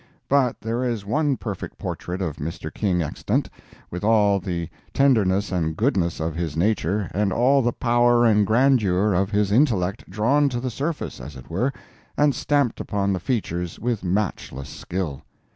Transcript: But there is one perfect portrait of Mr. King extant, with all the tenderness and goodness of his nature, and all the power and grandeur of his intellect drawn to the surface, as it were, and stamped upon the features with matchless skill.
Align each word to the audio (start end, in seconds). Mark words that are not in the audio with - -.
But 0.27 0.59
there 0.59 0.83
is 0.83 1.05
one 1.05 1.37
perfect 1.37 1.77
portrait 1.77 2.23
of 2.23 2.37
Mr. 2.37 2.73
King 2.73 3.03
extant, 3.03 3.51
with 3.91 4.03
all 4.03 4.39
the 4.39 4.67
tenderness 4.95 5.51
and 5.51 5.77
goodness 5.77 6.19
of 6.19 6.33
his 6.33 6.57
nature, 6.57 7.11
and 7.13 7.31
all 7.31 7.61
the 7.61 7.71
power 7.71 8.25
and 8.25 8.43
grandeur 8.47 9.13
of 9.13 9.29
his 9.29 9.51
intellect 9.51 10.09
drawn 10.09 10.49
to 10.49 10.59
the 10.59 10.71
surface, 10.71 11.19
as 11.21 11.35
it 11.35 11.51
were, 11.51 11.71
and 12.17 12.33
stamped 12.33 12.79
upon 12.79 13.13
the 13.13 13.19
features 13.19 13.77
with 13.79 14.03
matchless 14.03 14.69
skill. 14.69 15.21